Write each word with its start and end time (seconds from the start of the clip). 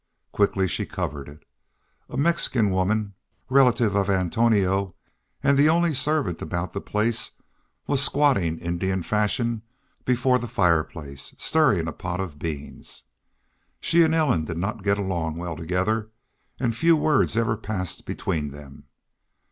Quickly 0.31 0.67
she 0.67 0.87
covered 0.87 1.29
it. 1.29 1.45
A 2.09 2.17
Mexican 2.17 2.71
woman, 2.71 3.13
relative 3.51 3.93
of 3.93 4.09
Antonio, 4.09 4.95
and 5.43 5.55
the 5.59 5.69
only 5.69 5.93
servant 5.93 6.41
about 6.41 6.73
the 6.73 6.81
place, 6.81 7.33
was 7.85 8.01
squatting 8.01 8.57
Indian 8.57 9.03
fashion 9.03 9.61
before 10.03 10.39
the 10.39 10.47
fireplace, 10.47 11.35
stirring 11.37 11.87
a 11.87 11.93
pot 11.93 12.19
of 12.19 12.39
beans. 12.39 13.03
She 13.79 14.01
and 14.01 14.15
Ellen 14.15 14.45
did 14.45 14.57
not 14.57 14.81
get 14.83 14.97
along 14.97 15.35
well 15.37 15.55
together, 15.55 16.09
and 16.59 16.75
few 16.75 16.95
words 16.95 17.37
ever 17.37 17.55
passed 17.55 18.03
between 18.03 18.49
them. 18.49 18.85